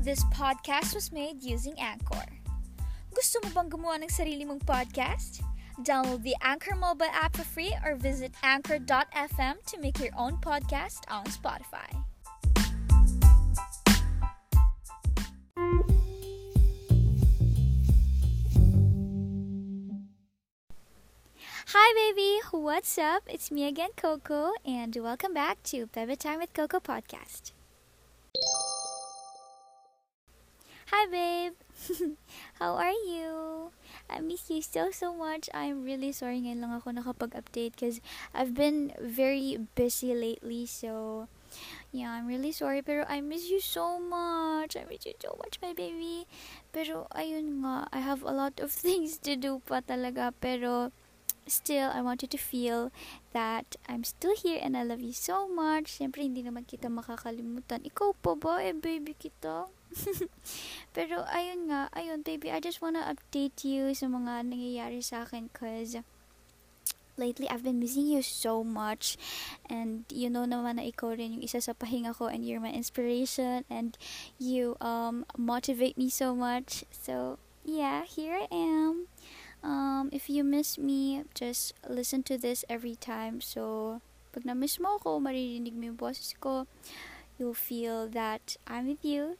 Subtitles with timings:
[0.00, 2.24] This podcast was made using Anchor.
[3.12, 5.44] Gusto mo bang gumawa ng sarili mong podcast?
[5.84, 11.04] Download the Anchor mobile app for free or visit anchor.fm to make your own podcast
[11.12, 11.84] on Spotify.
[21.76, 22.40] Hi, baby.
[22.56, 23.28] What's up?
[23.28, 27.52] It's me again, Coco, and welcome back to Baby Time with Coco podcast.
[30.90, 31.54] Hi, babe.
[32.58, 33.70] How are you?
[34.10, 35.46] I miss you so, so much.
[35.54, 38.02] I'm really sorry ngayon lang ako nakapag-update because
[38.34, 40.66] I've been very busy lately.
[40.66, 41.30] So,
[41.94, 42.82] yeah, I'm really sorry.
[42.82, 44.74] Pero I miss you so much.
[44.74, 46.26] I miss you so much, my baby.
[46.74, 50.34] Pero, ayun nga, I have a lot of things to do pa talaga.
[50.42, 50.90] Pero,
[51.46, 52.90] still, I want you to feel
[53.30, 56.02] that I'm still here and I love you so much.
[56.02, 57.86] Siyempre, hindi naman kita makakalimutan.
[57.86, 58.58] Ikaw pa ba?
[58.58, 59.70] Eh, baby kita.
[60.96, 65.50] Pero, ayun nga, ayun, baby, I just wanna update you sa mga nangyayari sa akin
[65.50, 65.98] cause
[67.20, 69.20] lately I've been missing you so much
[69.68, 72.72] and you know naman na ikaw rin yung isa sa pahinga ko and you're my
[72.72, 74.00] inspiration and
[74.40, 79.04] you um motivate me so much so yeah here I am
[79.62, 83.40] um, if you miss me, just listen to this every time.
[83.40, 84.00] So,
[84.32, 86.66] pag na-miss mo ako, maririnig mo yung boses ko,
[87.38, 89.36] you'll feel that I'm with you.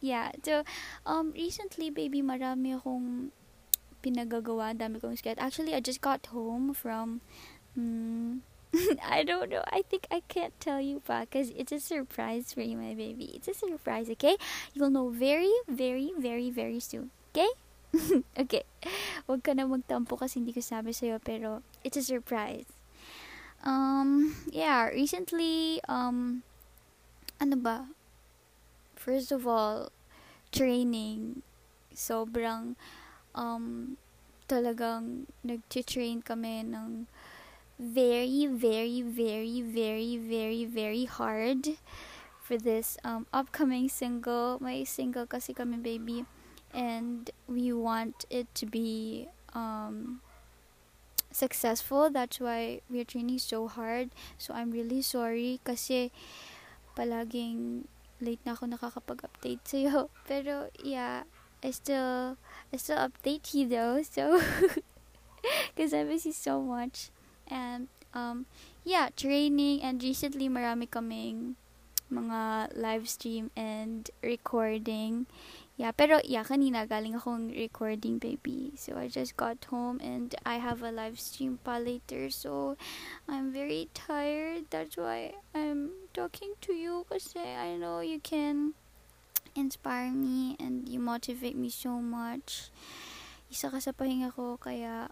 [0.00, 0.32] Yeah.
[0.42, 0.64] So,
[1.06, 3.30] um, recently, baby, marami akong
[4.04, 4.76] pinagagawa.
[4.76, 5.40] Dami kong sketch.
[5.40, 7.20] Actually, I just got home from,
[7.76, 8.42] um,
[9.04, 9.62] I don't know.
[9.70, 13.32] I think I can't tell you pa because it's a surprise for you, my baby.
[13.34, 14.36] It's a surprise, okay?
[14.74, 17.10] You'll know very, very, very, very soon.
[17.32, 17.50] Okay?
[18.42, 18.64] okay.
[19.28, 22.66] Huwag ka na magtampo kasi hindi ko sabi sa'yo, pero it's a surprise.
[23.64, 26.44] Um, yeah, recently, um,
[27.40, 27.88] ano ba?
[29.04, 29.92] First of all,
[30.48, 31.44] training.
[31.92, 32.80] Sobrang,
[33.36, 34.00] um,
[34.48, 37.04] talagang nag-train kami ng
[37.76, 41.76] very, very, very, very, very, very hard
[42.40, 44.56] for this um, upcoming single.
[44.56, 46.24] May single kasi kami, baby
[46.74, 50.20] and we want it to be um,
[51.30, 52.10] successful.
[52.10, 54.10] That's why we're training so hard.
[54.36, 56.10] So I'm really sorry kasi
[56.98, 57.86] palaging
[58.20, 60.10] late na ako nakakapag-update sa'yo.
[60.30, 61.26] Pero yeah,
[61.64, 62.36] I still
[62.70, 64.04] I still update you though.
[64.04, 64.38] So
[65.72, 67.10] because I miss you so much.
[67.48, 68.46] And um
[68.84, 71.56] yeah, training and recently marami kaming
[72.12, 75.26] mga live stream and recording
[75.76, 78.72] yeah, pero yeah, kanina galing akong recording, baby.
[78.78, 82.30] So I just got home and I have a live stream pa later.
[82.30, 82.78] So
[83.26, 84.70] I'm very tired.
[84.70, 88.78] That's why I'm talking to you kasi I know you can
[89.58, 92.70] inspire me and you motivate me so much.
[93.50, 95.10] Isa ka sa pahinga ko kaya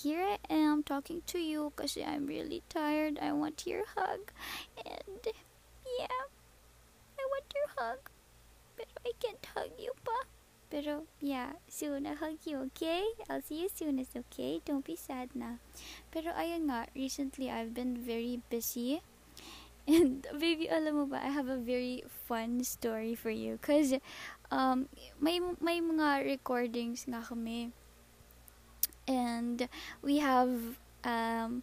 [0.00, 3.20] here I am talking to you kasi I'm really tired.
[3.20, 4.32] I want your hug.
[4.80, 5.20] And
[6.00, 6.24] yeah,
[7.20, 8.13] I want your hug.
[8.74, 10.26] Pero I can't hug you pa.
[10.74, 13.06] Pero, yeah, soon I'll hug you, okay?
[13.30, 14.58] I'll see you soon, it's okay?
[14.64, 15.62] Don't be sad na.
[16.10, 18.98] Pero, ayun nga, recently I've been very busy.
[19.86, 23.60] And, baby, alam mo ba, I have a very fun story for you.
[23.62, 23.94] Cause,
[24.50, 27.70] um, may, may mga recordings nga kami.
[29.06, 29.68] And,
[30.02, 31.62] we have, um,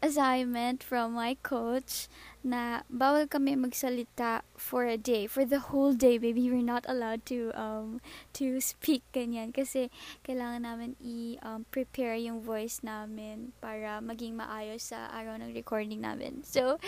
[0.00, 2.08] assignment from my coach
[2.40, 6.48] na bawal kami magsalita for a day for the whole day baby.
[6.48, 8.00] We're not allowed to um
[8.40, 9.52] to speak ganyan.
[9.52, 9.92] Kasi
[10.24, 16.00] kailangan namin i um, prepare yung voice namin para maging maayos sa araw ng recording
[16.00, 16.40] namin.
[16.48, 16.80] So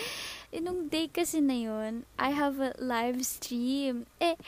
[0.56, 4.08] nung day kasi na yun I have a live stream.
[4.24, 4.40] Eh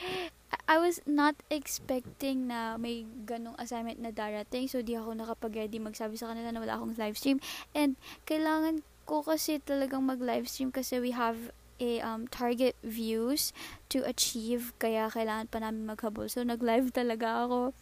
[0.67, 4.69] I was not expecting na may ganong assignment na darating.
[4.69, 7.39] So, di ako nakapag-ready magsabi sa kanila na wala akong live stream.
[7.75, 7.99] And,
[8.29, 13.51] kailangan ko kasi talagang mag-live stream kasi we have a um, target views
[13.91, 14.71] to achieve.
[14.77, 16.29] Kaya, kailangan pa namin maghabol.
[16.29, 17.75] So, nag-live talaga ako.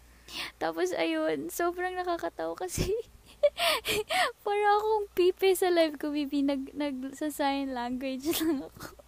[0.58, 2.96] Tapos, ayun, sobrang nakakatawa kasi
[4.48, 6.48] para akong pipe sa live ko, Bibi.
[6.48, 9.03] Nag, nag, sa sign language lang ako.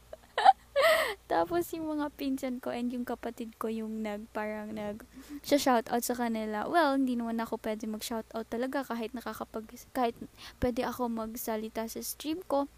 [1.31, 5.02] Tapos yung mga pinsan ko and yung kapatid ko yung nag parang nag
[5.42, 6.66] siya shout out sa kanila.
[6.69, 10.16] Well, hindi naman ako pwede mag shout out talaga kahit nakakapag kahit
[10.62, 12.69] pwede ako magsalita sa stream ko.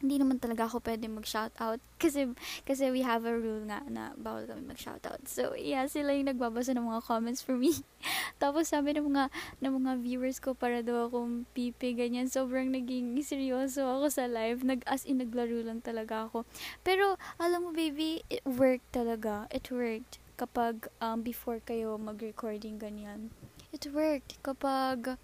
[0.00, 2.32] Hindi naman talaga ako pwede mag-shoutout kasi
[2.64, 5.28] kasi we have a rule nga na bawal kami mag-shoutout.
[5.28, 7.84] So, yeah, sila yung nagbabasa ng mga comments for me.
[8.42, 9.28] Tapos sabi ng mga
[9.60, 12.32] ng mga viewers ko para daw akong pipi ganyan.
[12.32, 14.64] Sobrang naging seryoso ako sa live.
[14.64, 16.48] Nag as in naglaro lang talaga ako.
[16.80, 19.44] Pero alam mo baby, it worked talaga.
[19.52, 23.28] It worked kapag um, before kayo mag-recording ganyan.
[23.70, 25.20] It worked kapag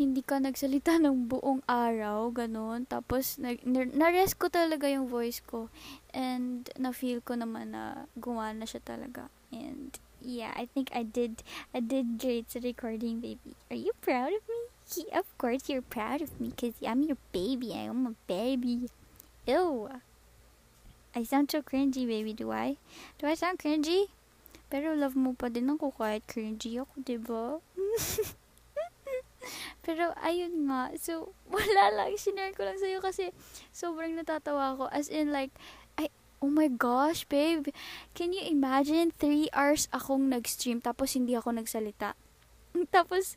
[0.00, 2.88] hindi ka nagsalita ng buong araw, ganun.
[2.88, 5.68] Tapos, na-rest ko talaga yung voice ko.
[6.16, 9.28] And, na-feel ko naman na gumana siya talaga.
[9.52, 9.92] And,
[10.24, 11.44] yeah, I think I did,
[11.76, 13.52] I did great sa recording, baby.
[13.68, 14.72] Are you proud of me?
[15.12, 17.72] of course, you're proud of me because I'm your baby.
[17.72, 18.88] I'm a baby.
[19.46, 19.88] Ew.
[21.14, 22.32] I sound so cringy, baby.
[22.32, 22.76] Do I?
[23.18, 24.08] Do I sound cringy?
[24.68, 27.44] Pero love mo pa din ako kahit cringy ako, diba?
[29.86, 30.92] Pero, ayun nga.
[30.98, 32.14] So, wala lang.
[32.16, 33.30] Sinare ko lang sa'yo kasi
[33.74, 34.84] sobrang natatawa ako.
[34.90, 35.52] As in, like,
[35.98, 36.08] I,
[36.40, 37.70] oh my gosh, babe.
[38.14, 39.14] Can you imagine?
[39.14, 42.14] Three hours akong nag-stream tapos hindi ako nagsalita.
[42.96, 43.36] Tapos,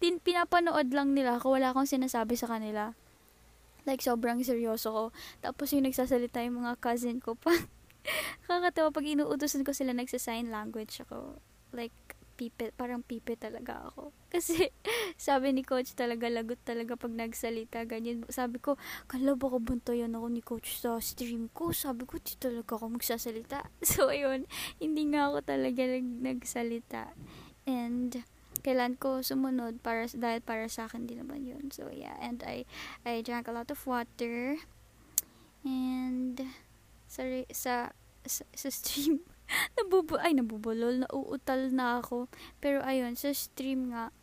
[0.00, 1.60] tin pinapanood lang nila ako.
[1.60, 2.96] Wala akong sinasabi sa kanila.
[3.84, 5.04] Like, sobrang seryoso ko.
[5.44, 7.52] Tapos, yung nagsasalita yung mga cousin ko pa.
[8.48, 11.36] Kakatawa pag inuutosan ko sila nagsa-sign language ako.
[11.76, 14.16] Like, pipe, parang pipe talaga ako.
[14.32, 14.72] Kasi,
[15.20, 18.24] sabi ni coach talaga, lagot talaga pag nagsalita, ganyan.
[18.32, 21.76] Sabi ko, kala baka bantayan ako ni coach sa stream ko.
[21.76, 23.68] Sabi ko, di talaga ako magsasalita.
[23.90, 24.48] So, ayun,
[24.80, 27.12] hindi nga ako talaga nag, nagsalita.
[27.68, 28.24] And,
[28.64, 31.68] kailan ko sumunod para dahil para sa akin din naman yun.
[31.68, 32.16] So, yeah.
[32.20, 32.64] And I,
[33.04, 34.56] I drank a lot of water.
[35.64, 36.40] And,
[37.08, 37.92] sorry, sa,
[38.24, 39.20] sa, sa stream,
[39.76, 42.30] nabubu ay nabubulol, nauutal na ako.
[42.62, 44.14] Pero ayun, sa stream nga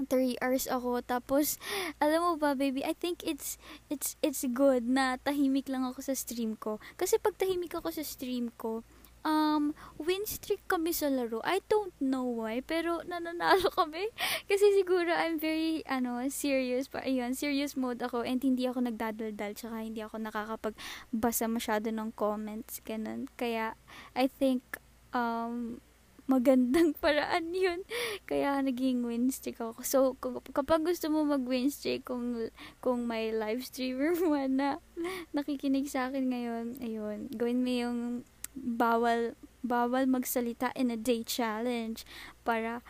[0.00, 1.04] 3 hours ako.
[1.04, 1.60] Tapos
[2.02, 3.60] alam mo ba baby I think it's
[3.92, 6.80] it's it's good na tahimik lang ako sa stream ko.
[6.96, 8.82] Kasi pag tahimik ako sa stream ko
[9.22, 11.42] um, win streak kami sa laro.
[11.42, 14.10] I don't know why, pero nananalo kami.
[14.46, 16.90] Kasi siguro I'm very, ano, serious.
[16.90, 22.14] Pa, ayun, serious mode ako and hindi ako nagdadaldal tsaka hindi ako nakakapagbasa masyado ng
[22.14, 23.30] comments, ganun.
[23.38, 23.74] Kaya,
[24.14, 24.62] I think,
[25.14, 25.78] um,
[26.30, 27.82] magandang paraan yun.
[28.26, 29.82] Kaya naging win streak ako.
[29.82, 29.98] So,
[30.54, 32.50] kapag gusto mo mag win streak, kung,
[32.82, 34.78] kung may live streamer mo na
[35.34, 37.98] nakikinig sa akin ngayon, ayun, gawin mo yung
[38.56, 42.04] bawal bawal magsalita in a day challenge.
[42.44, 42.82] Para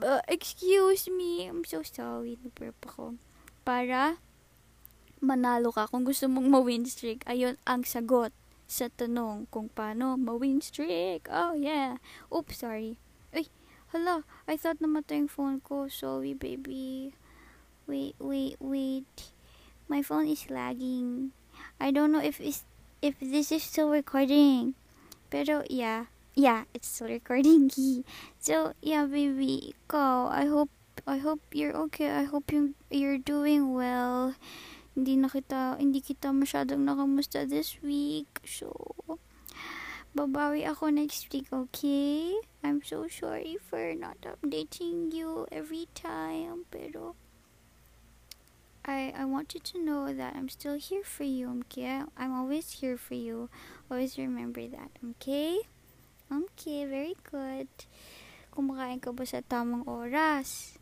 [0.00, 3.18] uh, excuse me I'm so sorry nagpurp ako.
[3.66, 4.20] Para
[5.22, 5.88] manalo ka.
[5.88, 8.30] Kung gusto mong ma-win streak ayun ang sagot
[8.68, 11.26] sa tanong kung paano ma-win streak.
[11.28, 11.98] Oh yeah.
[12.30, 13.00] Oops sorry.
[13.32, 13.48] Ay
[13.90, 15.88] hala I thought namatay yung phone ko.
[15.88, 17.16] Sorry baby.
[17.88, 19.34] Wait wait wait.
[19.90, 21.34] My phone is lagging.
[21.76, 22.64] I don't know if it's
[23.02, 24.78] if this is still recording
[25.32, 26.12] Pero, yeah.
[26.36, 27.72] Yeah, it's still recording.
[28.38, 29.72] so, yeah, baby.
[29.88, 30.68] Ikaw, I hope,
[31.08, 32.12] I hope you're okay.
[32.12, 34.36] I hope you, you're doing well.
[34.92, 38.28] Hindi na kita, hindi kita masyadong nakamusta this week.
[38.44, 38.76] So,
[40.12, 42.36] babawi ako next week, okay?
[42.60, 46.68] I'm so sorry for not updating you every time.
[46.68, 47.16] Pero,
[48.84, 52.02] I, I want you to know that I'm still here for you, okay?
[52.16, 53.48] I'm always here for you.
[53.90, 55.58] Always remember that, okay?
[56.32, 57.68] Okay, very good.
[58.50, 60.81] Kumakain ka ba sa tamang oras?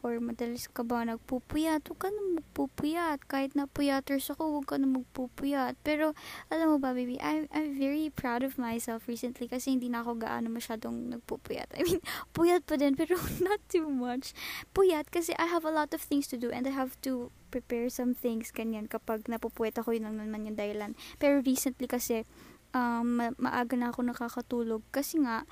[0.00, 1.84] Or madalas ka ba nagpupuyat?
[1.84, 3.20] Huwag ka na magpupuyat.
[3.28, 5.76] Kahit na puyaters ako, huwag ka na magpupuyat.
[5.84, 6.16] Pero,
[6.48, 10.24] alam mo ba, baby, I'm, I'm very proud of myself recently kasi hindi na ako
[10.24, 11.68] gaano masyadong nagpupuyat.
[11.76, 12.00] I mean,
[12.36, 14.32] puyat pa din, pero not too much.
[14.72, 17.92] Puyat kasi I have a lot of things to do and I have to prepare
[17.92, 18.88] some things, ganyan.
[18.88, 20.96] Kapag napupuyat ako, yun lang naman yung dahilan.
[21.20, 22.24] Pero recently kasi,
[22.74, 25.44] um, ma- maaga na ako nakakatulog kasi nga,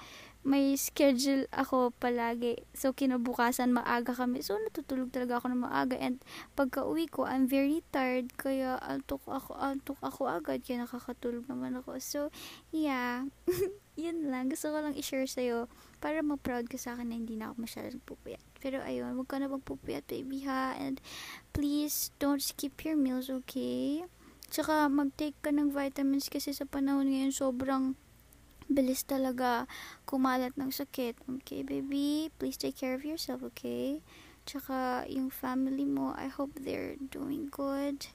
[0.46, 2.62] may schedule ako palagi.
[2.70, 4.40] So, kinabukasan, maaga kami.
[4.40, 5.98] So, natutulog talaga ako ng maaga.
[5.98, 6.22] And,
[6.54, 8.32] pagka uwi ko, I'm very tired.
[8.38, 10.62] Kaya, antok ako, antok ako agad.
[10.62, 11.98] Kaya, nakakatulog naman ako.
[11.98, 12.30] So,
[12.70, 13.26] yeah.
[13.98, 14.46] yun lang.
[14.48, 15.66] Gusto ko lang i-share sa'yo
[15.98, 18.42] para ma-proud ka sa akin na hindi na ako masyadong pupuyat.
[18.62, 20.78] Pero, ayun, huwag ka na magpupuyat, baby, ha?
[20.78, 21.02] And,
[21.50, 24.06] please, don't skip your meals, okay?
[24.48, 27.98] Tsaka, mag-take ka ng vitamins kasi sa panahon ngayon, sobrang
[28.68, 29.66] bilis talaga
[30.04, 31.16] kumalat ng sakit.
[31.40, 32.30] Okay, baby?
[32.36, 34.04] Please take care of yourself, okay?
[34.48, 38.08] Tsaka, yung family mo, I hope they're doing good.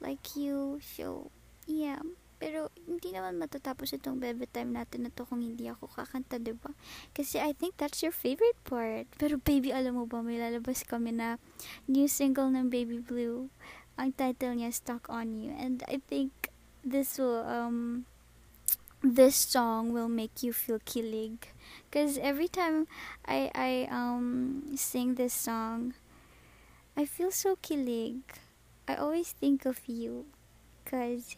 [0.00, 0.82] Like you.
[0.82, 1.30] So,
[1.64, 2.02] yeah.
[2.42, 6.74] Pero, hindi naman matatapos itong baby time natin na to kung hindi ako kakanta, diba?
[7.14, 9.06] Kasi I think that's your favorite part.
[9.14, 11.38] Pero, baby, alam mo ba, may lalabas kami na
[11.86, 13.46] new single ng Baby Blue.
[13.96, 16.32] ang title niya Stuck on You and I think
[16.82, 18.08] this will um
[19.02, 21.38] this song will make you feel kilig.
[21.90, 22.86] Because every time
[23.26, 25.94] I I um sing this song
[26.96, 28.20] I feel so kilig.
[28.86, 30.26] I always think of you
[30.84, 31.36] because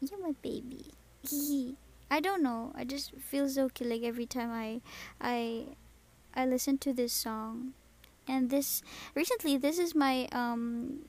[0.00, 0.92] you're my baby.
[2.10, 2.72] I don't know.
[2.74, 4.80] I just feel so kilig every time I
[5.20, 5.76] I
[6.34, 7.74] I listen to this song.
[8.26, 8.82] And this
[9.14, 11.06] recently this is my um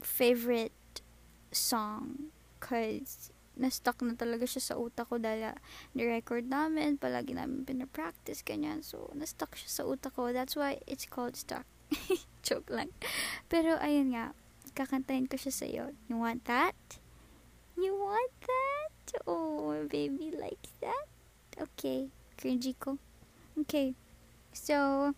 [0.00, 0.72] favorite
[1.52, 5.58] song cause na-stuck na talaga siya sa utak ko dahil ah,
[5.96, 8.84] ni-record namin, palagi namin pinapractice, ganyan.
[8.84, 10.30] So, na-stuck siya sa utak ko.
[10.30, 11.64] That's why it's called stuck.
[12.46, 12.92] Joke lang.
[13.48, 14.36] Pero, ayun nga,
[14.76, 15.84] kakantahin ko siya sa iyo.
[16.06, 16.76] You want that?
[17.80, 19.20] You want that?
[19.24, 21.08] Oh, baby likes that?
[21.56, 22.12] Okay.
[22.36, 23.00] Cringy ko.
[23.64, 23.96] Okay.
[24.52, 25.12] So,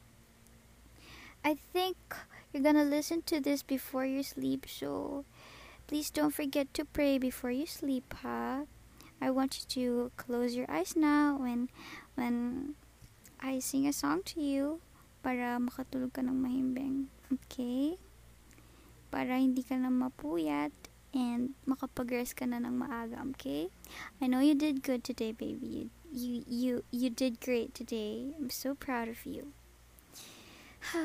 [1.45, 1.97] I think
[2.53, 5.25] you're gonna listen to this before you sleep, so
[5.89, 8.69] please don't forget to pray before you sleep, huh?
[9.21, 11.73] I want you to close your eyes now when
[12.15, 12.77] when
[13.41, 14.85] I sing a song to you
[15.25, 17.09] para makatulog ka ng mahimbing.
[17.33, 17.97] Okay?
[19.09, 20.77] Para hindi ka na mapuyat
[21.17, 23.73] and makapag-rest ka na ng maaga, okay?
[24.21, 25.67] I know you did good today, baby.
[25.67, 28.37] You you you, you did great today.
[28.37, 29.57] I'm so proud of you.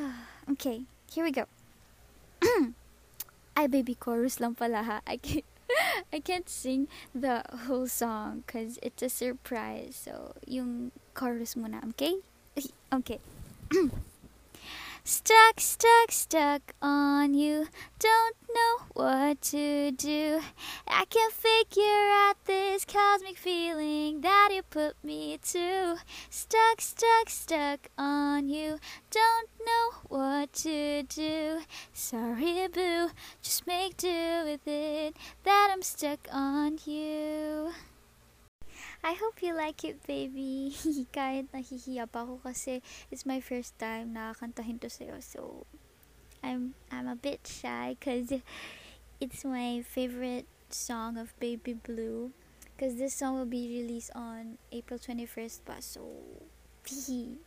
[0.51, 0.83] okay.
[1.07, 1.47] Here we go.
[3.53, 4.97] Ay, baby chorus lang pala ha.
[5.05, 5.45] I can't,
[6.13, 9.93] I can't sing the whole song because it's a surprise.
[9.93, 12.17] So, yung chorus muna, okay?
[12.91, 13.19] Okay.
[15.05, 17.67] Stuck, stuck, stuck on you.
[17.99, 20.39] Don't know what to do.
[20.87, 25.97] I can't figure out this cosmic feeling that you put me to.
[26.29, 28.79] Stuck, stuck, stuck on you.
[29.11, 31.59] Don't know what to do.
[31.91, 33.09] Sorry, boo.
[33.41, 37.73] Just make do with it that I'm stuck on you.
[39.03, 40.71] I hope you like it, baby.
[41.15, 42.79] Kahit nahihiya pa ako kasi
[43.11, 45.19] it's my first time na kantahin to sa'yo.
[45.19, 45.67] So,
[46.39, 48.31] I'm, I'm a bit shy because
[49.19, 52.31] it's my favorite song of Baby Blue.
[52.71, 55.83] Because this song will be released on April 21st pa.
[55.83, 56.07] So,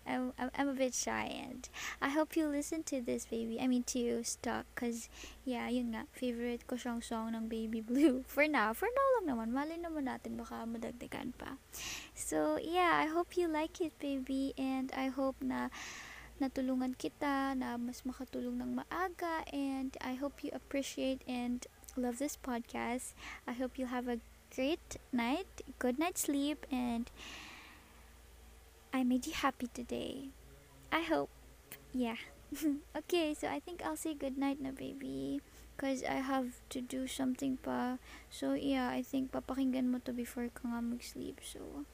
[0.06, 1.68] I'm, I'm, I'm a bit shy and
[2.00, 5.08] I hope you listen to this baby I mean to Stuck cause
[5.44, 8.24] yeah yun nga favorite ko siyang song ng Baby Blue.
[8.32, 11.60] For now for now lang naman mali naman natin baka madagdagan pa.
[12.16, 15.68] So yeah I hope you like it baby and I hope na
[16.40, 21.64] natulungan kita na mas makatulong ng maaga and I hope you appreciate and
[21.96, 23.16] love this podcast.
[23.48, 24.20] I hope you have a
[24.54, 27.10] great night good night sleep and
[28.96, 30.32] I made you happy today.
[30.90, 31.28] I hope.
[31.92, 32.16] Yeah.
[32.96, 35.44] okay, so I think I'll say good night na baby.
[35.76, 38.00] Cause I have to do something pa.
[38.32, 41.44] So yeah, I think papakinggan mo to before ka nga mag-sleep.
[41.44, 41.84] So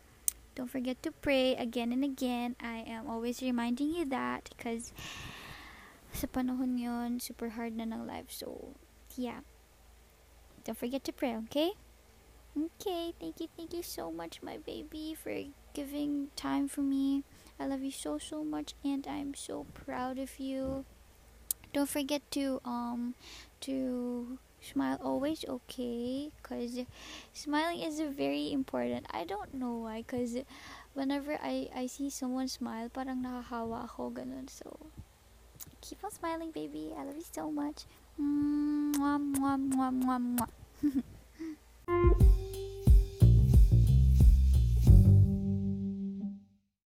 [0.55, 2.55] don't forget to pray again and again.
[2.63, 4.95] I am always reminding you that because
[6.15, 8.31] sa panahon yon super hard na ng life.
[8.31, 8.79] So
[9.19, 9.43] yeah.
[10.63, 11.75] Don't forget to pray, okay?
[12.53, 15.33] Okay, thank you, thank you so much, my baby, for
[15.73, 17.25] giving time for me.
[17.59, 20.85] I love you so so much and I'm so proud of you.
[21.73, 23.15] Don't forget to um
[23.65, 26.85] to smile always okay cuz
[27.33, 29.09] smiling is very important.
[29.09, 30.45] I don't know why cuz
[30.93, 34.53] whenever I I see someone smile parang nakahawa ako ganun.
[34.53, 34.93] So
[35.81, 36.93] keep on smiling baby.
[36.93, 37.89] I love you so much.
[38.21, 40.53] Mwah, mwah, mwah, mwah, mwah.